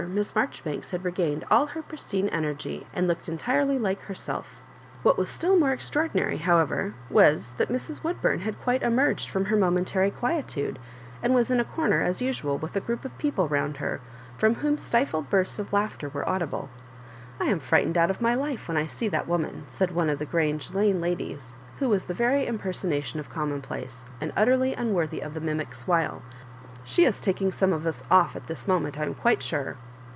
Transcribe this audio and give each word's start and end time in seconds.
Miss 0.07 0.31
Maijoribanks 0.33 0.89
had 0.89 1.05
regained 1.05 1.45
all 1.51 1.67
her 1.67 1.83
pristine 1.83 2.27
en 2.29 2.43
ergy, 2.43 2.85
and 2.91 3.07
looked 3.07 3.29
entirely 3.29 3.77
like 3.77 4.01
herself 4.01 4.59
What 5.03 5.15
was 5.15 5.29
still 5.29 5.55
more 5.55 5.71
extraordinary, 5.71 6.37
however, 6.37 6.95
was, 7.07 7.51
that 7.57 7.69
Mrs. 7.71 8.01
Woodbum 8.03 8.39
had 8.39 8.59
quite 8.63 8.81
emerged 8.81 9.29
from 9.29 9.45
her 9.45 9.55
momentary 9.55 10.09
quietude, 10.09 10.79
and 11.21 11.35
was 11.35 11.51
in 11.51 11.59
a 11.59 11.63
comer, 11.63 12.01
as 12.01 12.19
usual, 12.19 12.57
with 12.57 12.75
a 12.75 12.79
group 12.81 13.05
of 13.05 13.15
people 13.19 13.47
round 13.47 13.77
her, 13.77 14.01
from 14.39 14.55
whom 14.55 14.79
stifled 14.79 15.29
bursts 15.29 15.59
of 15.59 15.71
laughter 15.71 16.09
were 16.09 16.25
audibla 16.27 16.67
*' 17.07 17.39
I 17.39 17.45
am 17.45 17.59
frightened 17.59 17.95
out 17.95 18.09
of 18.09 18.21
my 18.21 18.33
life 18.33 18.67
when 18.67 18.77
I 18.77 18.87
see 18.87 19.07
that 19.09 19.27
woman," 19.27 19.65
said 19.67 19.91
one 19.91 20.09
of 20.09 20.17
the 20.17 20.25
Grange 20.25 20.73
Lane 20.73 20.99
ladies, 20.99 21.55
who 21.77 21.87
was 21.87 22.05
the 22.05 22.15
very 22.15 22.47
impersonation 22.47 23.19
of 23.19 23.29
commonplace, 23.29 24.03
and 24.19 24.33
utterly 24.35 24.73
unworthy 24.73 25.19
the 25.19 25.39
mi 25.39 25.53
mic's 25.53 25.87
while." 25.87 26.23
She 26.83 27.05
is 27.05 27.21
taking 27.21 27.51
some 27.51 27.71
of 27.71 27.85
us 27.85 28.01
off 28.09 28.35
at 28.35 28.47
this 28.47 28.67
moment, 28.67 28.99
I 28.99 29.03
am 29.05 29.13
quite 29.13 29.43
sure." 29.43 29.77